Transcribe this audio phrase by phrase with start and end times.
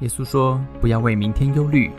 [0.00, 1.90] 耶稣说：“不要为明天忧虑，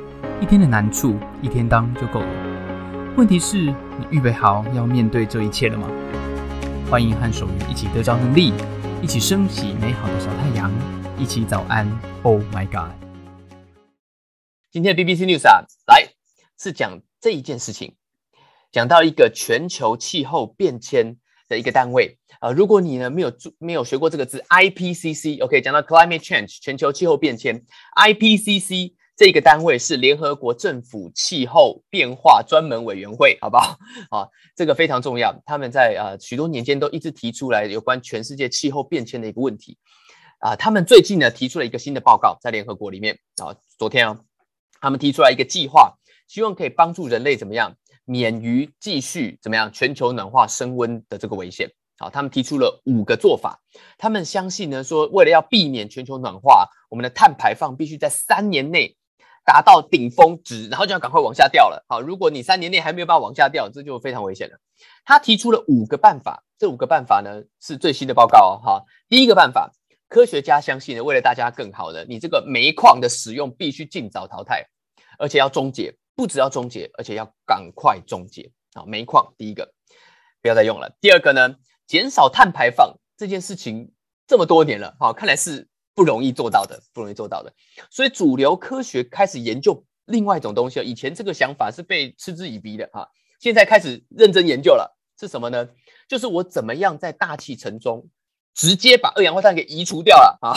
[0.42, 3.14] 一天的难处一天当就够了。
[3.18, 5.86] 问题是，你预备好要面对这一切了吗？”
[6.90, 8.54] 欢迎和守愚一起得着能力，
[9.02, 10.72] 一起升起美好的小太阳，
[11.18, 11.86] 一起早安。
[12.24, 12.96] Oh my God！
[14.72, 16.08] 今天的 BBC News 啊，来
[16.58, 17.98] 是讲这一件事情，
[18.72, 21.18] 讲到一个全球气候变迁
[21.50, 22.18] 的一个单位。
[22.40, 27.62] 啊，如果你呢没有注没有学过这个字，IPCC，OK，讲到 climate change 全球气候变迁
[27.98, 33.78] ，IPCC 这个单位是联合国政府气候变化专门委员会，好不好？
[34.18, 39.78] 啊，这个非常重要，他们在啊许多年间都一直提出来有关全世界气候变迁的一个问题，
[40.40, 44.18] 啊，他们最近呢提出了一个新的报告，在联合国里面啊，昨天啊，
[44.80, 45.98] 他们提出来一个计划，
[46.30, 47.76] 希望可以帮助人类怎么样
[48.10, 51.70] 免于继续怎么样全球暖化升温的这个危险。
[52.00, 53.62] 好，他们提出了五个做法。
[54.00, 58.96] 他们相信呢，说为了要避免全球暖化，我们的碳排放必须在三年内
[59.46, 61.86] 达到顶峰值，然后就要赶快往下掉了。
[61.88, 64.58] 好，如果你三年内还没有办法往下掉，这就非常危险了。
[65.06, 68.62] 他提出了五个办法，这五个办法呢是最新的报告哦。
[68.64, 69.70] 哈，第一个办法，
[70.08, 74.66] 科学家相信呢，为了大家更好的，你这个煤矿的使用必须尽早淘汰，
[75.20, 78.52] 而且要终结，不只要终结，而且要赶快终结。
[78.74, 79.74] 好，煤矿第一个
[80.42, 80.94] 不要再用了。
[81.00, 81.56] 第二个呢？
[81.88, 83.94] 减少碳排放这件事情
[84.28, 87.54] 这么多年了，好，看来是不容易做到的，不容易做到的。
[87.90, 93.10] 所以主流科学开始研究另外一种东西了以前这个想法是被嗤之以鼻的，哈，
[93.40, 95.00] 现在开始认真研究了。
[95.18, 95.70] 是什么呢？
[96.10, 98.10] 就是我怎么样在大气层中
[98.54, 100.52] 直接把二氧化碳给移除掉了啊？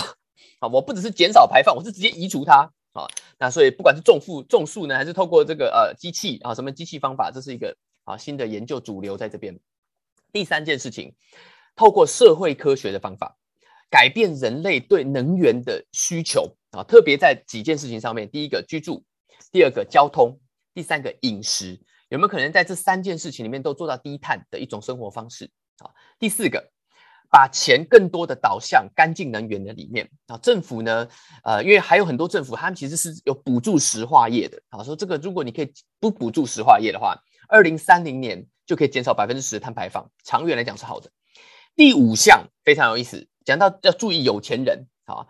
[0.59, 3.07] 好，我不只是减少排放，我是直接移除它啊。
[3.39, 9.59] 那所以不管是种树种树呢，还是透过这个呃机器啊，什么机器方法，这是一个啊新的研究主流在这边。
[10.33, 11.15] 第三件事情，
[11.77, 13.37] 透过社会科学的方法
[13.91, 18.31] 改变人类对能源的需求啊，特别在几件事情上面。
[18.31, 19.05] 第一个居住，
[19.51, 20.41] 第二个交通，
[20.73, 25.51] 第三个饮食，有没有可能在这三件事情里面都做到低碳的一种生活方式
[25.81, 25.93] 啊？
[26.19, 26.72] 第四个，
[27.33, 30.39] 把钱更多的导向干净能源的里面啊。
[30.39, 31.09] 政府呢，
[31.43, 34.85] 呃，因为还有很多政府，他们其实是有补助石化业的啊。
[34.85, 37.17] 说这个，如果你可以不补助石化业的话，
[37.49, 38.47] 二零三零年。
[38.65, 41.11] 就可以减少百分之十碳排放，长远来讲是好的。
[41.75, 45.27] 第五项非常有意思，讲到要注意有钱人啊，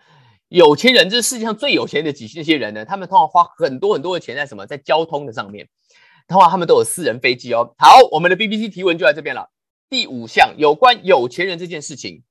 [0.49, 5.67] 有钱人这是世界上最有钱的几这些人呢，他们通常花很多很多的钱在什么，在交通的上面，
[6.29, 7.75] 通常他们都有私人飞机哦。
[7.79, 9.49] 好，我们的 BBC 提文就在这边了。
[9.93, 12.23] 第五项有关有钱人这件事情，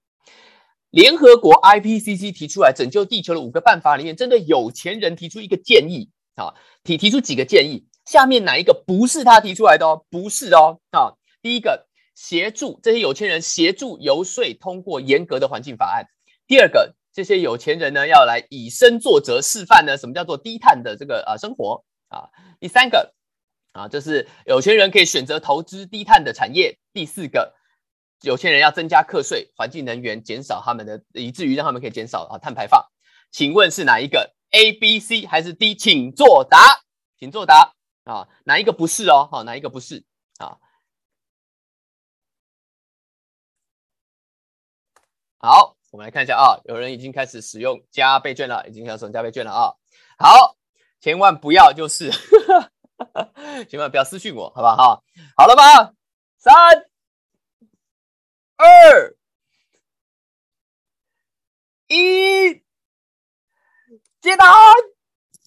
[0.89, 7.85] 联合国 IPCC 提出来拯救地球的五个办法里面，针对有钱人提出一个建议啊，提提出几个建议。
[8.03, 10.03] 下面哪一个不是他提出来的哦？
[10.09, 11.13] 不是哦，啊，
[11.43, 11.85] 第一个
[12.15, 16.07] 协助这些有钱人协助游说通过严格的环境法案。
[16.47, 22.25] 第二个，这些有钱人呢要来以身作则示范呢，什么叫做低碳的这个呃生活啊？
[22.59, 23.13] 第三个
[23.73, 26.77] 啊，就是有钱人可以选择投资低碳的产业。
[26.93, 27.55] 第四个，
[28.21, 32.85] 有钱人要增加课税，环境能源减少他们的，以至于让他们可以减少啊碳排放。
[33.31, 35.73] 请问是哪一个？A、B、C 还是 D？
[35.73, 36.81] 请作答，
[37.17, 37.73] 请作答。
[38.03, 39.29] 啊，哪一个不是哦？
[39.31, 40.03] 好，哪一个不是？
[40.39, 40.57] 啊，
[45.37, 49.71] 好，我们来看一下啊，有人已经开始使用加倍券了，已经开始使用加倍券了啊。
[50.17, 50.57] 好，
[50.99, 52.11] 千万不要就是，
[53.69, 54.75] 千万不要私信我，好不好？
[54.75, 55.03] 哈，
[55.37, 55.93] 好了吗？
[56.37, 56.53] 三、
[58.57, 59.15] 二、
[61.87, 62.53] 一，
[64.21, 64.47] 接单，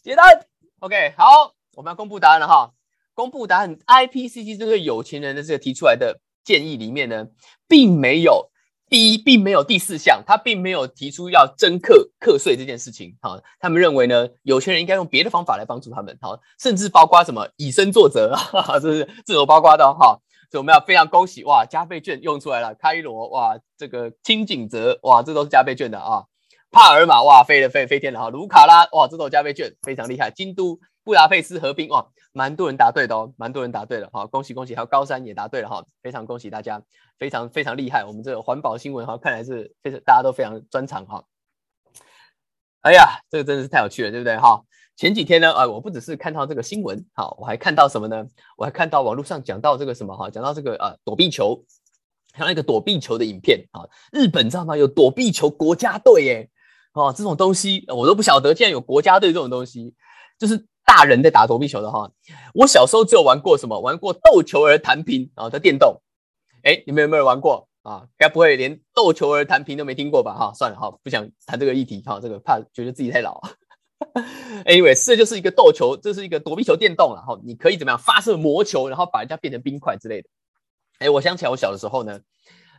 [0.03, 0.47] 接单
[0.81, 1.55] ，OK，好。
[1.77, 2.73] 我们要公布答案了哈！
[3.15, 7.27] 公布答案，IPCC 这个有钱人的这个提出来的建议里面呢，
[7.67, 8.53] 并没有
[8.95, 13.17] 第一，并没有第四项，他并没有提出要征课课税这件事情。
[13.21, 16.17] 哈，他们认为呢，有钱人应该用别的方法来帮助他们。
[16.23, 20.21] 好，甚至包括什么以身作则， 哈哈这是这种包括的哈。
[20.49, 26.27] 所以我们要非常恭喜哇，加倍券用出来了，开罗哇，这个清景泽哇，这都是加倍券的啊。
[26.71, 28.31] 帕尔马哇，飞了飞飞天了哈。
[28.31, 30.31] 卢卡拉哇，这都加倍券，非常厉害。
[30.31, 30.79] 京都。
[31.05, 34.75] 布达佩斯合并哇，蛮多人答对的哦，蛮多人答对了哈，恭喜恭喜！
[34.75, 36.83] 还有高山也答对了哈，非常恭喜大家，
[37.19, 38.05] 非常非常厉害。
[38.05, 41.23] 我们这个环保新闻哈，看来是非常大家都非常专长哈。
[42.81, 44.63] 哎呀，这个真的是太有趣了，对不对哈？
[44.97, 48.27] 前几天呢，啊，我不只是看到这个新闻，好，我还看到什么呢？
[48.57, 51.63] 我还看到网络上讲到这个什么哈，讲到这个呃躲避球，
[52.35, 53.87] 像一个躲避球的影片啊。
[54.11, 54.75] 日本知道吗？
[54.75, 56.51] 有躲避球国家队耶，
[56.95, 59.95] 哦，这种东西我都不晓得，竟然有国家队这种东西，
[60.39, 60.67] 就是。
[60.85, 62.11] 大人在打躲避球的哈，
[62.53, 63.81] 我小时候只有玩过什么？
[63.81, 66.01] 玩过斗球儿弹屏啊的电动。
[66.63, 68.07] 哎，你们有没有玩过啊？
[68.17, 70.35] 该不会连斗球儿弹屏都没听过吧？
[70.35, 73.41] 哈，算了哈，不想谈这个议题哈，这个怕觉得自己太老。
[74.67, 77.39] Anyway，这就是一个斗球，这是一个躲避球电动了哈。
[77.45, 80.29] 你可以怎么样发射魔球，然后把人家变成冰块之类的。
[80.99, 82.21] 哎，我想起来我小的时候呢，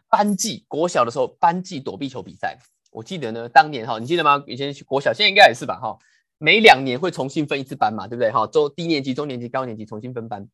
[0.09, 2.57] 班级国小的时候班级躲避球比赛，
[2.91, 4.43] 我记得呢，当年哈，你记得吗？
[4.45, 5.97] 以前国小，现在应该也是吧哈。
[6.37, 8.45] 每两年会重新分一次班嘛，对不对哈？
[8.47, 10.47] 中低年级、中年级、高年级重新分班。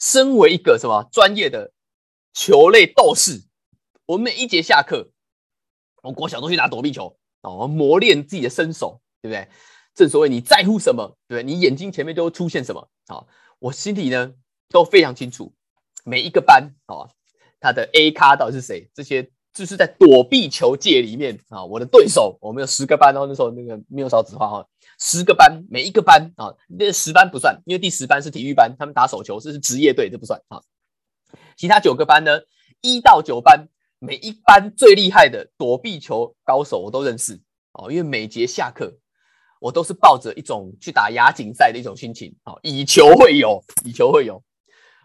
[0.00, 1.72] 身为一个什么专业的
[2.32, 3.42] 球类斗士，
[4.06, 5.10] 我每一节下课，
[6.02, 9.48] 我国小都去打躲避球哦，磨练自己的身手，对不对？
[9.94, 11.42] 正所谓你在乎什么，对不对？
[11.42, 13.24] 你眼睛前面都会出现什么啊？
[13.58, 14.34] 我心里呢
[14.68, 15.54] 都非常清楚，
[16.04, 17.08] 每一个班啊，
[17.58, 18.90] 他的 A 咖到底是谁？
[18.92, 30.62] 这些就是在躲避球界里面啊，我的对手，我们有十个班哦，那时候那个没有少子化哈，十个班，每一个班啊，那十班不算，因为第十班是体育班，他们打手球，这是职业队，这不算啊。
[31.56, 32.40] 其他九个班呢，
[32.80, 37.40] 一到九班，每一班最厉害的躲避球高手我都认识
[37.72, 38.98] 哦，因为每节下课。
[39.58, 44.44] 我都是抱着一种去打亚锦赛的一种心情，好，以球会友，以球会友。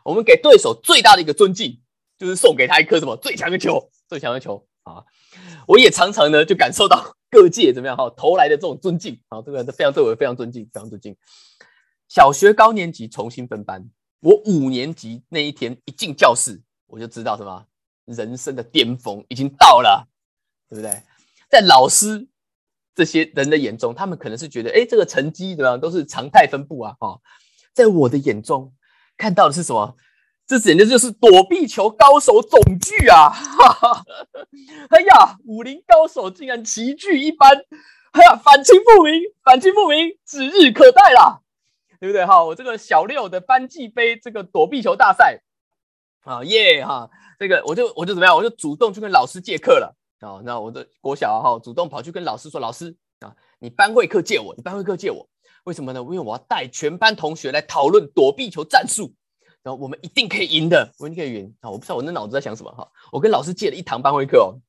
[0.03, 1.79] 我们给对手最大的一个尊敬，
[2.19, 5.03] 就是送给他一颗什么最强的球，最强的球啊！
[5.67, 11.15] 我也常常呢就感受到各界怎么样哈投来的这种尊敬，啊，这个非常对我非常尊敬，非常尊敬。
[12.07, 13.89] 小学高年级重新分班，
[14.21, 17.65] 我五年级那一天一进教室，我就知道什么
[18.05, 20.07] 人生的巅峰已经到了，
[20.69, 21.01] 对不对？
[21.49, 22.27] 在老师。
[22.93, 27.17] 这些人的眼中，他们可能是觉得，哎，这个成绩怎么样，都是常态分布啊，哈，
[27.73, 28.73] 在我的眼中，
[29.15, 29.95] 看到的是什么？
[30.47, 33.29] 这简直就是躲避球高手总聚啊！
[33.29, 34.03] 哈哈，
[34.89, 37.49] 哎呀，武林高手竟然齐聚一班，
[38.11, 41.39] 哎呀，反清复明，反清复明指日可待啦，
[41.99, 42.25] 对不对？
[42.25, 45.41] 哈，我这个小六的班级杯这个躲避球大赛，
[46.23, 47.09] 啊耶哈，
[47.39, 49.95] 这个我就我就怎么样，我就主动去跟老师借课了。
[50.19, 55.27] 啊，那我的国小哈主动跑去跟老师说：“老师啊，你班会课借我，你班会课借我，
[55.63, 55.99] 为什么呢？
[56.01, 59.15] 因为我要带全班同学来讨论躲避球战术，
[59.63, 61.69] 然后我们一定可以赢的，我一定可以赢啊！
[61.69, 62.87] 我不知道我那脑子在想什么哈。
[63.11, 64.59] 我跟老师借了一堂班会课哦，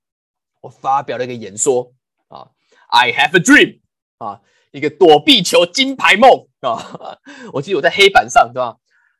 [0.60, 1.92] 我发表了一个演说
[2.28, 2.48] 啊
[2.88, 3.80] ，I have a dream
[4.18, 4.40] 啊，
[4.70, 7.18] 一个躲避球金牌梦啊！
[7.54, 8.76] 我记得我在黑板上对吧，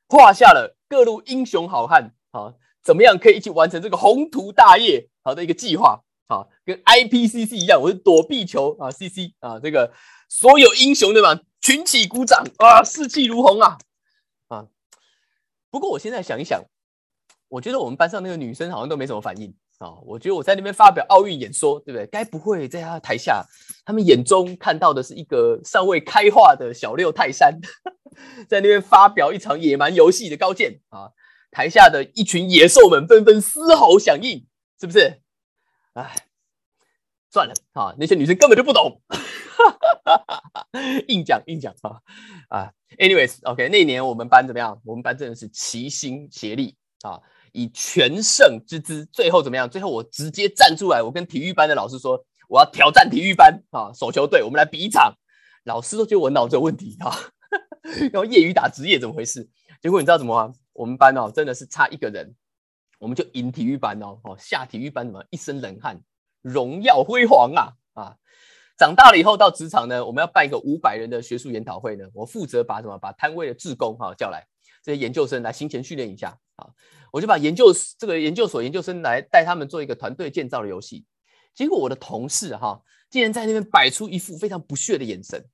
[0.09, 9.93] 画下了各路英雄好汉啊，怎么样可以一起完成这个宏图大业好的一个计划。”啊，跟 IPCC 一样，我是躲避球啊，CC 啊，这个
[10.31, 11.39] 所有英雄对吧？
[11.61, 13.77] 群起鼓掌啊，士气如虹啊！
[15.73, 16.63] 不过我现在想一想，
[17.49, 19.89] 我觉得我们班上那个女生好像都没什么反应啊。
[20.05, 22.07] 我觉得我在那边发表奥运演说，对不对？
[22.09, 23.43] 该不会在她台下，
[23.87, 27.59] 他们眼中看到的是一个尚未开化的小六泰山，
[28.47, 31.11] 在那边发表一场野蛮游戏的高见啊？
[31.51, 34.47] 台下的一群野兽们纷纷嘶吼响应，
[34.79, 35.23] 是不是？
[35.95, 36.15] 哎，
[37.33, 39.01] 算了啊，那些女生根本就不懂，
[41.09, 41.97] 硬讲硬讲啊
[42.49, 44.79] 啊！Anyways，OK，那年我们班怎么样？
[44.85, 47.19] 我们班真的是齐心协力啊，
[47.53, 49.67] 以全胜之姿，最后怎么样？
[49.71, 55.15] 最后我直接站出来，我跟体育班的老师说，我要挑战体育班啊，手球队，我们来比一场。
[55.65, 57.17] 老师都觉得我脑子有问题啊，
[58.13, 59.49] 然后业余打职业怎么回事？
[59.81, 60.53] 结果你知道怎么吗？
[60.75, 62.35] 我们班哦，真的是差一个人。
[62.99, 65.99] 我们就赢体育班哦，哦下体育班怎么一身冷汗，
[66.43, 68.17] 荣耀辉煌啊啊！
[68.77, 74.47] 长大了以后到职场呢，我们要办一个五百人的学术研讨会呢，我负责把什么把摊位的志工哈叫来，
[74.83, 76.69] 这些研究生来行前训练一下啊，
[77.13, 81.05] 我就把研究这个研究所研究生来带他们做一个团队建造的游戏。
[81.55, 85.45] 结果我的同事哈竟然在那边摆出一副非常不屑的眼神！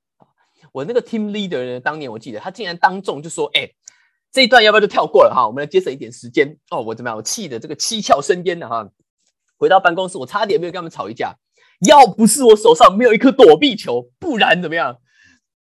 [0.72, 3.70] 我那个 team leader 呢，当年我记得他竟然当众就说：“哎。”
[4.30, 5.46] 这一段要不要就跳过了哈？
[5.46, 6.82] 我们来节省一点时间哦。
[6.82, 7.16] 我怎么样？
[7.16, 8.86] 我气的这个七窍生烟的哈。
[9.58, 11.36] 回到办公室，我差点没有跟他们吵一架。
[11.86, 14.98] 要不是我手上没有一颗躲避球，不然怎么样？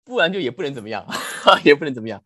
[0.04, 1.06] 不然就也不能怎么样，
[1.64, 2.22] 也不能怎么样。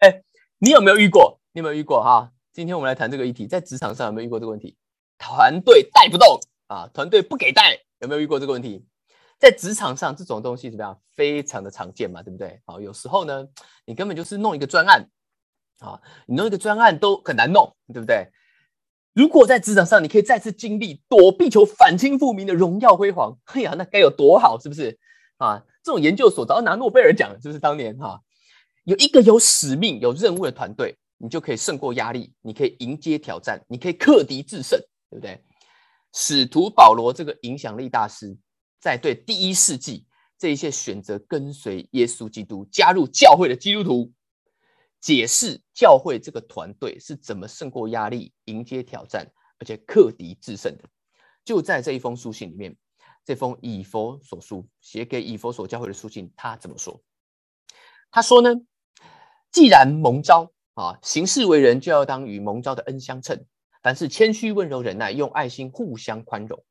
[0.00, 0.22] 哎，
[0.58, 1.40] 你有没有遇过？
[1.52, 2.32] 你有没有遇过哈？
[2.52, 4.76] 今天我们来谈这个议题，在职场上有没有遇过这个问题？
[5.18, 8.84] 团队带不动啊，团队不给带，有没有遇过这个问题？
[9.38, 11.00] 在职场上这种东西怎么样？
[11.14, 12.60] 非常的常见嘛，对不对？
[12.66, 13.46] 好，有时候呢，
[13.86, 15.08] 你根本就是弄一个专案。
[15.78, 18.28] 啊，你弄一个专案都很难弄，对不对？
[19.12, 24.98] 如果在职场上你可以再次经历躲避球反清复明的荣耀辉煌， 哎呀，那该有多好，是不是？
[25.38, 27.58] 啊，这种研究所早要拿诺贝尔奖了，是不是？
[27.58, 28.20] 当年哈，
[28.84, 34.78] 有一个有使命、有任务的团队，你就可以胜过压力，你可以迎接挑战，你可以克敌制胜，
[35.10, 35.42] 对不对？
[36.12, 38.36] 使徒保罗这个影响力大师，
[38.80, 40.06] 在对第一世纪
[40.38, 44.12] 这一些选择跟随耶稣基督、加入教会的基督徒。
[45.00, 49.26] 解释教会这个团队是怎么胜过压力、迎接挑战，
[49.58, 50.84] 而且克敌制胜的，
[51.44, 52.76] 就在这一封书信里面。
[53.22, 57.00] 这封以佛所书写给以佛所教会的书信，他怎么说？
[58.10, 58.54] 他说呢，
[59.52, 63.44] 既然蒙召啊，行事为人就要当与蒙召的恩相称，
[63.82, 66.64] 凡是谦虚、温柔、忍耐，用爱心互相宽容。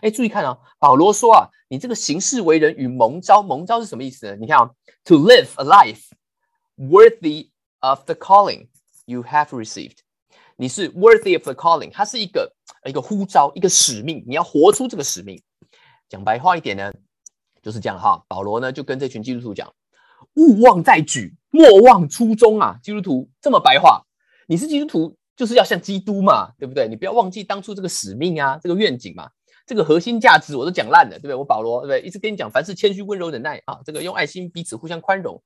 [0.00, 4.36] 哎，注意看啊，保罗说啊，你这个行事为人与蒙召，蒙召是什么意思呢？
[4.36, 4.70] 你看啊
[5.04, 6.04] ，to live a life
[6.76, 7.50] worthy
[7.80, 8.68] of the calling
[9.06, 9.98] you have received，
[10.56, 12.52] 你是 worthy of the calling，它是一个
[12.84, 15.42] 一个呼召，一个使命，你要活出这个使命。
[16.08, 16.92] 讲白话一点呢，
[17.62, 18.24] 就是这样哈。
[18.28, 19.72] 保罗呢就跟这群基督徒讲，
[20.34, 22.78] 勿忘在举，莫忘初衷啊。
[22.82, 24.04] 基督徒这么白话，
[24.46, 26.88] 你是基督徒就是要像基督嘛，对不对？
[26.88, 29.30] 你不要忘记当初这个使命啊，这个愿景嘛。
[29.66, 31.34] 这个核心价值我都讲烂了，对不对？
[31.34, 32.06] 我保罗，对不对？
[32.06, 35.42] 一直跟你讲，凡事谦虚、温柔、忍耐啊，这个用爱心彼此互相宽容。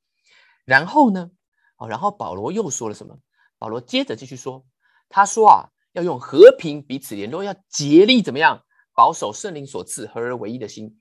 [0.69, 1.31] 然后呢，
[1.79, 3.19] 哦，然后保罗又说了什么？
[3.59, 4.67] 保罗接着继续说，
[5.09, 8.63] 他说啊，要用和平彼此联络，要竭力怎么样
[8.95, 11.01] 保守圣灵所赐合而为一的心。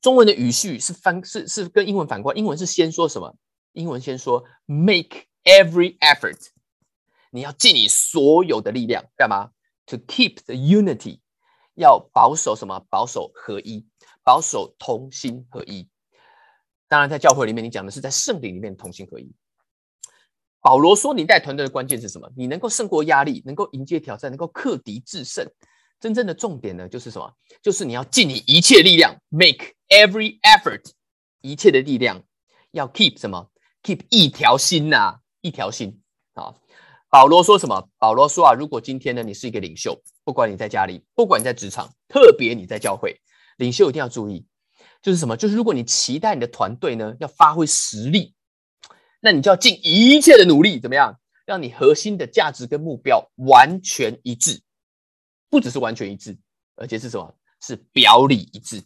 [0.00, 3.36] 中文的语序是翻是是跟英文反过，英文是先说什么？
[3.72, 6.50] 英文先说 make every effort，
[7.32, 9.50] 你要尽你所有的力量干嘛
[9.86, 11.18] ？To keep the unity。
[11.74, 12.86] 要保守什么？
[12.88, 13.88] 保守合一，
[14.22, 15.90] 保守同心合一。
[16.94, 19.28] 当然，在教会里面，你讲的是在圣灵里面同心合一。
[20.60, 22.30] 保罗说，你带团队的关键是什么？
[22.36, 25.44] 你能够胜过压力，能够迎接挑战，能够克敌制胜。
[25.98, 27.28] 真正的重点呢，就是什么？
[27.60, 30.88] 就是你要尽你一切力量，make every effort，
[31.40, 32.22] 一切的力量
[32.70, 33.50] 要 keep 什么
[33.82, 36.00] ？keep 一条心呐，一条心
[36.34, 36.54] 啊。
[37.10, 37.88] 保罗说什么？
[37.98, 43.20] 保罗说啊，如果今天呢，你是一个领袖，不管你在家里，不管你在职场，特别你在教会，
[43.56, 44.46] 领袖一定要注意，
[45.04, 45.36] 就是什么？
[45.36, 48.34] 就是如果你期待你的团队呢要发挥实力，
[49.20, 54.62] 那你就要尽一切的努力，怎么样，让你核心的价值跟目标完全一致，
[55.50, 56.38] 不只是完全一致，
[56.76, 57.34] 而且是什么？
[57.60, 58.82] 是表里一致。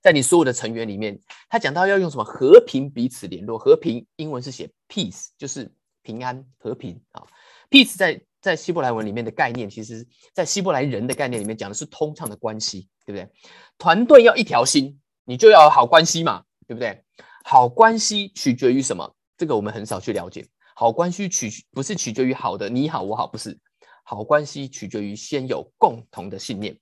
[0.00, 1.16] 在你所有的成员里面，
[1.48, 7.22] 他讲到要用什么和平彼此联络，和平英文是写 peace，就是平安和平啊。
[7.70, 13.30] peace 在在希伯来文里面的概念，其实在希伯来人的概念里面讲的是通畅的关系，对不对？
[13.78, 17.02] 团队要一条心，你就要有好关系嘛，对不对？
[17.44, 19.14] 好关系取决于什么？
[19.36, 20.46] 这个我们很少去了解。
[20.74, 23.58] 好关系取不是取决于好的你好我好，不是。
[24.02, 26.78] 好关系取决于先有共同的信念。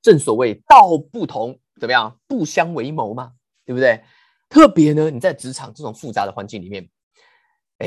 [0.00, 2.18] 正所谓道不同，怎么样？
[2.26, 3.32] 不相为谋嘛，
[3.66, 4.02] 对不对？
[4.48, 6.88] 特别呢，你在职场这种复杂的环境里面，
[7.78, 7.86] 哎，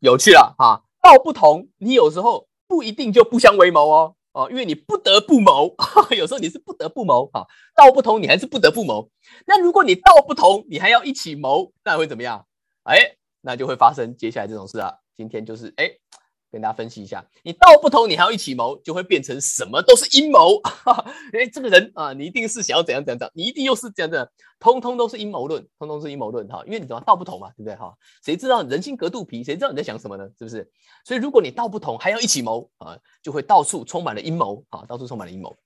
[0.00, 0.84] 有趣了哈。
[1.00, 5.74] 道不同，你有时候不一定就不相为谋哦哦，因为你不得不谋，
[6.16, 7.46] 有时候你是不得不谋啊。
[7.76, 9.10] 道不同，你还是不得不谋。
[9.46, 12.46] 那如果你道不同，你还要一起谋，那会怎么样？
[12.84, 14.94] 哎，那就会发生接下来这种事啊。
[15.16, 15.90] 今天就是哎。
[16.52, 20.60] 跟大家分析一下，你道不同，你还要一起谋，就会变成什么都是阴谋。
[21.32, 24.30] 哎，这个人啊，你一定是想要怎样怎样怎样，你一定又是这样的，
[24.60, 26.62] 通通都是阴谋论，通通是阴谋论哈。
[26.66, 27.94] 因为你怎么道不同嘛，对不对哈？
[28.22, 30.28] 谁知道人心隔肚皮，谁知道你在想什么呢？
[30.38, 30.70] 是不是？
[31.06, 35.56] 所以如果你道不同，还要一起谋啊，就会到处充满了阴谋啊，到处充满了阴谋。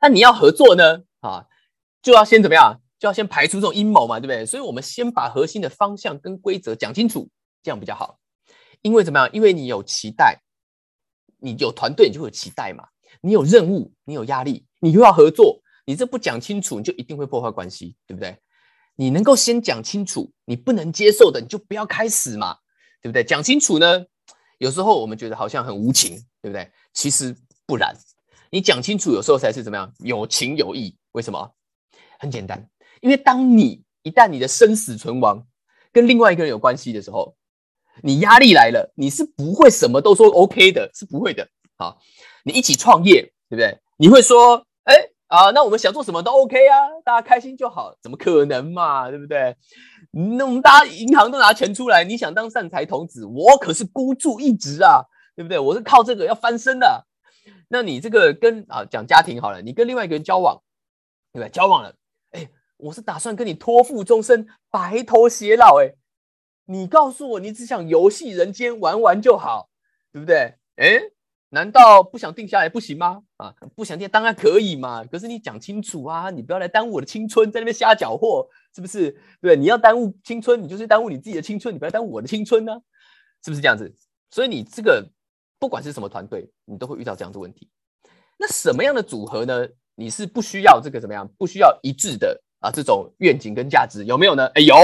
[0.00, 1.46] 那你要合作呢啊，
[2.00, 2.80] 就要先怎么样？
[2.96, 4.46] 就要先排除这种阴谋嘛，对不对？
[4.46, 7.28] 所以我们先把核心的方向跟规则讲清楚，
[7.60, 8.18] 这样比较好。
[8.84, 9.30] 因为怎么样？
[9.32, 10.42] 因为你有期待，
[11.38, 12.86] 你有团队，你就会有期待嘛。
[13.22, 18.36] 你有任务，你有压力，你又要合作，你这不讲清楚，你就一定会破坏关系，对不对？
[18.94, 22.58] 你能够先讲清楚，你不能接受的，你就不要开始嘛，
[23.00, 23.24] 对不对？
[23.24, 24.04] 讲清楚呢，
[24.58, 26.70] 有时候我们觉得好像很无情，对不对？
[26.92, 27.96] 其实不然，
[28.50, 30.94] 你讲清楚，有时候才是怎么样有情有义。
[31.12, 31.54] 为什么？
[32.18, 32.68] 很简单，
[33.00, 35.46] 因为当你一旦你的生死存亡
[35.90, 37.34] 跟另外一个人有关系的时候。
[38.02, 41.48] 你压力来了，你是不会什么都说 OK 的，是不会的。
[41.76, 41.98] 好，
[42.44, 43.78] 你一起创业，对不对？
[43.96, 44.94] 你会说，哎
[45.28, 49.56] 啊，那我们想做什么都 OK 啊，大家开心就好，怎么可能嘛，对不对？
[50.10, 55.02] 那我们大家银行都拿钱出来，你想当善财童子，我可是孤注一掷啊，
[55.34, 55.58] 对不对？
[55.58, 57.06] 我是靠这个要翻身的。
[57.68, 60.62] 那你这个跟啊讲家庭好了，你跟另外一个人交往，
[61.32, 61.50] 对不对？
[61.50, 61.94] 交往了，
[62.32, 65.94] 哎，我是打算跟你托付终身，白头偕老，哎。
[66.66, 69.68] 你告诉我，你只想游戏人间玩玩就好，
[70.12, 70.54] 对不对？
[70.76, 70.98] 哎，
[71.50, 73.22] 难道不想定下来不行吗？
[73.36, 75.04] 啊，不想定当然可以嘛。
[75.04, 79.16] 可是你讲清楚啊，你不要来耽误我的青春，在那边瞎搅和，是不是？
[79.40, 82.72] 对，你要耽误青春，你就是耽误你自己的青春，你不要耽误我的青春呢，
[83.44, 83.94] 是不是这样子？
[84.30, 85.06] 所以你这个
[85.58, 87.70] 不管是什么团队，你都会遇到这样的问题。
[88.38, 89.68] 那什么样的组合呢？
[89.94, 91.28] 你是不需要这个怎么样？
[91.38, 94.46] 不需要一致的啊，这种愿景跟价值有没有呢？
[94.54, 94.74] 哎，有。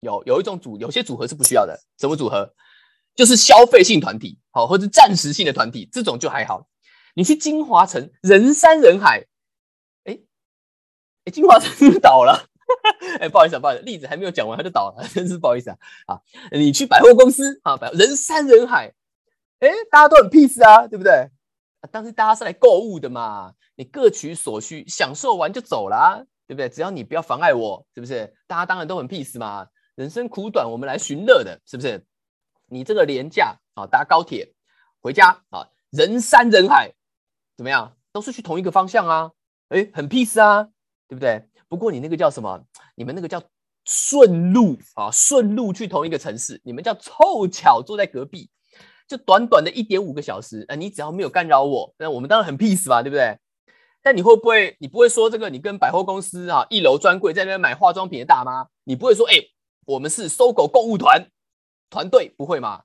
[0.00, 1.78] 有有一种组，有些组合是不需要的。
[1.98, 2.54] 什么组合？
[3.14, 6.68] 就是消费性团体，好，或者暂时性的团体，这种就还好。
[7.14, 9.26] 你去金华城，人山人海，
[10.04, 10.20] 哎
[11.24, 12.46] 哎，金华城是不是倒了？
[13.18, 15.76] 哎，不好意思，不好意思，例子还没有讲完他就倒了， 真是不好意思啊。
[16.06, 16.20] 啊，
[16.52, 18.94] 你去百货公司啊，百人山人海，
[19.58, 21.28] 哎，大家都很 peace 啊，对不对？
[21.90, 26.68] 但是大家是来购物的嘛，你各取所需，享受完就走啦，对不对？
[26.68, 28.32] 只要你不要妨碍我，是不是？
[28.46, 29.66] 大家当然都很 peace 嘛。
[29.98, 32.06] 人生苦短，我们来寻乐的，是不是？
[32.68, 34.54] 你这个廉价啊，搭高铁
[35.00, 36.94] 回家啊，人山人海，
[37.56, 37.96] 怎么样？
[38.12, 39.32] 都是去同一个方向啊，
[39.70, 40.68] 哎，很 peace 啊，
[41.08, 41.42] 对不对？
[41.68, 42.64] 不过你那个叫什么？
[42.94, 43.42] 你们那个叫
[43.86, 48.48] 顺路啊，顺路去同一个城市，你们叫凑巧坐在隔壁，
[49.08, 53.36] 就短短的一点五个小时，呃，你只要没有干扰我，那我们当然很 peace 吧，对不对？
[54.00, 55.50] 但你会不会，你不会说这个？
[55.50, 59.34] 你跟百货公司啊，一楼专柜在那边买化妆品的大妈，你不会说，哎，
[59.88, 61.30] 我们是搜狗购物团
[61.88, 62.82] 团队，不会吗？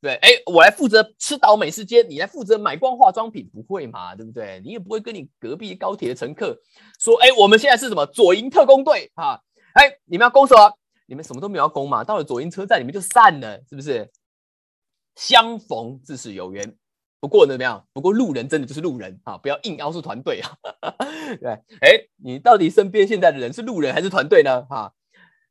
[0.00, 4.14] 对，哎，我来负责吃岛美食街，你来负责买光化妆品，不会嘛？
[4.14, 4.60] 对不对？
[4.64, 6.56] 你也不会跟你隔壁高铁的乘客
[7.00, 9.40] 说，哎，我们现在是什么左营特工队啊？
[9.72, 10.78] 哎，你们要攻什么？
[11.06, 12.04] 你们什么都没有要攻嘛？
[12.04, 14.08] 到了左营车站，你们就散了，是不是？
[15.16, 16.76] 相逢自是有缘。
[17.18, 17.84] 不过怎么样？
[17.92, 20.52] 不过路人真的就是路人啊，不要硬凹是团队啊。
[21.40, 24.62] 对，哎，你到底身边现在的人是路人还是团队呢？
[24.68, 24.92] 哈，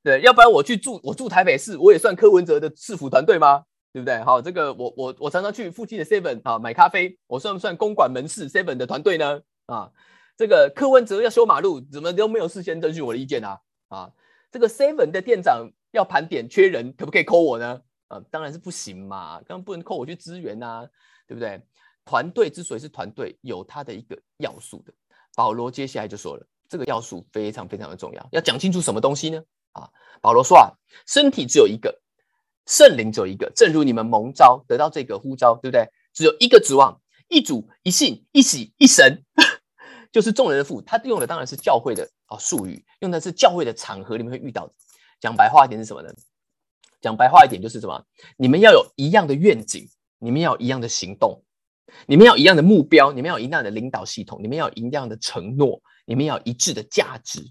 [0.03, 3.63] 对，要不然我去住，我住台北市，我也算柯文哲的市府团队吗？
[3.93, 4.19] 对不对？
[4.24, 9.41] 好，这个我我我常常去附近的 Seven 啊买咖啡，我算不算公馆门市 Seven 的团队呢？
[9.67, 9.89] 啊，
[10.36, 13.60] 这个柯文哲要修马路，怎么都没有事先征询我的意见啊？
[13.88, 14.12] 啊，
[14.51, 17.79] 这个 Seven 的店长要盘点缺人，可不可以扣我呢？
[18.10, 20.86] 啊，当然是不行嘛，刚刚不能扣我去支援呐，
[21.27, 21.62] 对不对？
[22.03, 24.91] 团队之所以是团队，有它的一个要素的。
[25.36, 29.41] 保罗接下来就说了，这个要素非常非常的重要，要讲清楚什么东西呢？
[29.73, 29.89] 啊，
[30.21, 30.71] 保罗说啊，
[31.05, 32.01] 身体只有一个。
[32.65, 35.85] 圣灵只有一个，正如你们蒙召得到这个呼召，对不对？
[36.13, 39.21] 只有一个指望，一主一信一喜一神，
[40.13, 40.81] 就是众人的父。
[40.81, 44.73] 他用的当然是教会的哦术语，用的是教会的场合里面会遇到的。
[45.19, 46.09] 讲白话一点是什么呢？
[47.01, 48.01] 讲白话一点就是什么？
[48.37, 49.86] 你们要有一样的愿景，
[50.19, 51.43] 你们要有一样的行动，
[52.07, 57.41] 你们要一样的目标，你们要有一样的领导系统，你们要有一样的承诺，你们要一致的价值。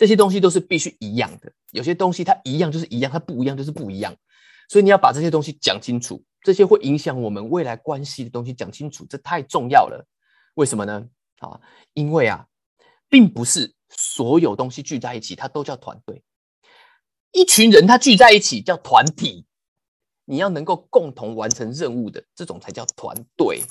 [0.00, 1.52] 这些东西都是必须一样的。
[1.72, 4.16] 有些东西它一样就是一样，它不一样就是不一样。
[4.66, 10.08] 所以你要把这些东西讲清楚，这些会影响我们未来关系的东西讲清楚，这太重要了。
[10.54, 11.06] 为什么呢？
[11.40, 11.60] 啊，
[11.92, 12.46] 因为啊，
[13.10, 16.24] 并不是所有东西聚在一起，它都叫团队。
[17.32, 19.44] 一群人他聚在一起叫团体，
[20.24, 23.62] 你要能够共同完成任务的这种才叫团队，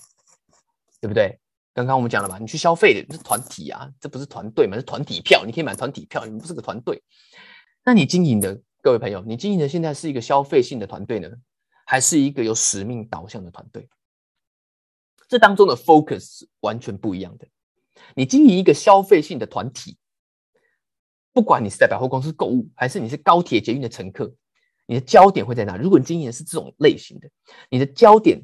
[1.02, 1.40] 对不对？
[1.80, 4.76] 刚刚我们讲了吧，你去消费的是团体啊，这不是团队嘛？
[4.76, 7.02] 是团体票，你可以买团体票，你们不是个团队。
[7.86, 8.62] 那你经营的？
[8.82, 11.30] 各位朋友，你经营的现在是一个消费性的团队呢，
[11.86, 13.90] 还是一个有使命导向的团队？
[15.28, 17.48] 这当中的 focus 完全不一样的。
[18.16, 19.98] 你经营一个消费性的团体，
[21.34, 24.34] 不管你是在百货公司购物，还是你是高铁捷运的乘客，
[24.86, 25.78] 你的焦点会在哪？
[25.78, 27.30] 如果你经营的是这种类型的，
[27.70, 28.42] 你的焦点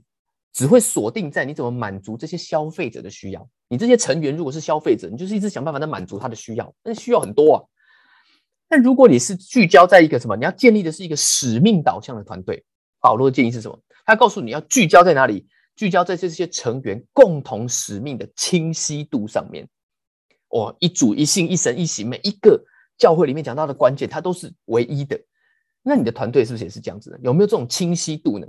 [0.56, 3.46] 只会锁定在你怎么满足这些消费者的需要。
[3.68, 7.58] 你这些成员如果是消费者，你就是一直想办法在满足他的需要，那需要很多啊。
[8.70, 12.64] 但如果你是聚焦在一个什么，你要建立的是一个使命导向的团队。
[13.02, 13.78] 保罗的建议是什么？
[14.06, 15.46] 他告诉你要聚焦在哪里？
[15.76, 19.68] 聚焦在这些成员共同使命的清晰度上面。
[20.48, 22.64] 哦，一主一信一神一喜，每一个
[22.98, 25.20] 教会里面讲到的关键，它都是唯一的。
[25.84, 27.20] 那你的团队是不是也是这样子的？
[27.22, 28.48] 有没有这种清晰度呢？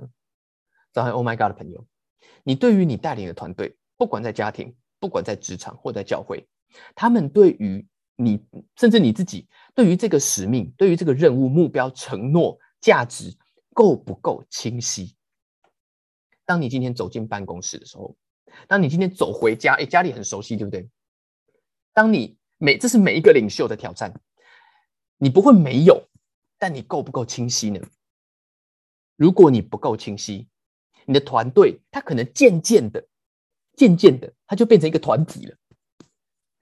[0.93, 1.85] 早上 Oh my God 的朋友，
[2.45, 6.47] 你对于你带领的团队，不管在家庭，不管在职场或在教会，
[6.95, 7.87] 他们对于
[8.17, 8.45] 你
[8.77, 13.37] 甚至你自己对于这个使命、对于这个任务、目标、承诺、价值
[13.75, 15.15] 够不够清晰？
[16.45, 18.17] 当你今天走进办公室的时候，
[18.69, 20.89] 当你今天走回家，哎，家里很熟悉，对不对？
[21.93, 24.15] 当你每这是每一个领袖的挑战，
[25.19, 26.09] 你不会没有，
[26.59, 27.81] 但你够不够清晰呢？
[29.17, 30.47] 如果你不够清晰，
[31.07, 33.07] 你的团队他可能渐渐的、
[33.77, 35.57] 渐渐的，他就变成一个团体了。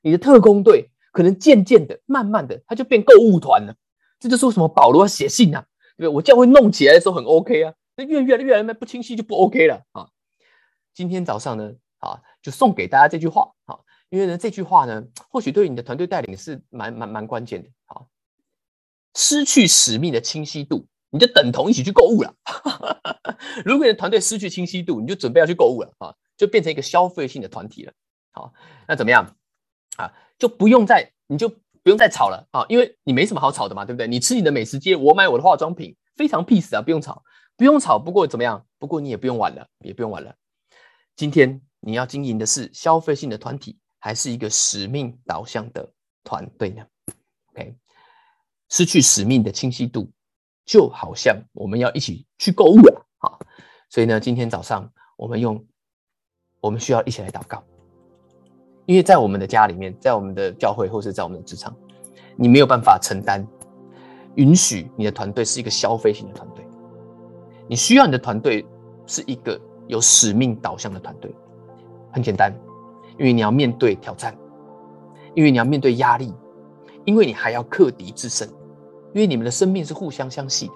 [0.03, 0.91] 你的特工队。
[1.15, 3.77] 可能渐渐的、慢慢的，他就变购物团了。
[4.19, 5.65] 这就是为什么保罗要写信啊，
[5.97, 6.17] 对不对？
[6.17, 10.09] 我教会弄起来的时候很 OK 啊，那越越来越来越不清晰就不 OK 了啊。
[10.93, 13.79] 今天早上呢，啊，就送给大家这句话啊，
[14.11, 18.03] 因为呢这句话呢，或许对你的团队带领是蛮蛮蛮关键的啊。
[19.15, 22.35] 失去使命的清晰度，你就等同一起去购物了。
[23.65, 27.93] 如果你的团队失去清晰度，你就准备要去购物了啊，就变成一个消费性的团体了。
[28.33, 28.53] 好，
[28.89, 29.37] 那怎么样
[29.97, 30.13] 啊？
[30.37, 34.09] 就不用再，你就不用再吵了啊，因为你没什么好吵的嘛，对不对？
[34.09, 37.23] 你吃你的美食街，我买我的化妆品，非常 peace 啊，不用吵，
[37.57, 37.97] 不用吵。
[37.97, 38.67] 不过怎么样？
[38.81, 40.35] 不过你也不用玩了，也不用玩了。
[41.15, 45.89] 今天你要经营的是消费性的团体，还是一个使命导向的
[46.25, 46.85] 团队呢
[47.53, 47.77] ？OK，
[48.69, 50.11] 失去使命的清晰度，
[50.65, 53.39] 就好像我们要一起去购物了啊！
[53.91, 55.65] 所以呢，今天早上我们用，
[56.61, 57.63] 我们需要一起来祷告，
[58.87, 61.77] 因为在我们的家里面，在我们的教会或是在我们的职场，
[62.37, 63.47] 你没有办法承担，
[64.37, 66.67] 允许你的团队是一个消费型的团队，
[67.69, 68.67] 你需要你的团队
[69.07, 71.35] 是一个有使命导向的团队。
[72.11, 72.53] 很简单，
[73.19, 74.37] 因为你要面对挑战，
[75.35, 76.33] 因为你要面对压力，
[77.05, 78.49] 因为你还要克敌制胜，
[79.15, 80.73] 因为你们的生命是互相相系的。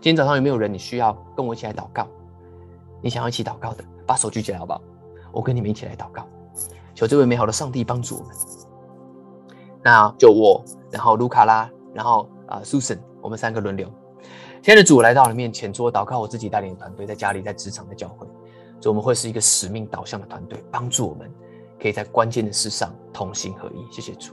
[0.00, 2.06] 今天早上有没有人你需要跟我一起来祷告？
[3.00, 4.82] 你想要一起祷告的，把手举起来好不好？
[5.30, 6.26] 我跟你们一起来祷告，
[6.92, 8.36] 求这位美好的上帝帮助我们。
[9.80, 13.88] 那就我，然后卢卡拉，然后啊，Susan，我们三个轮流。
[14.60, 18.26] 亲爱的主来到了面前，做祷告，我自己带领团队，在家里，在职场，在教会。
[18.80, 21.32] 所以我们会是一个使命导向的团队，帮助我们
[21.80, 23.92] 可以在关键的事上同心合一。
[23.92, 24.32] 谢谢主，